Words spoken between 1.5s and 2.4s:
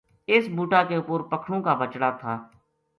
کا بچڑا تھا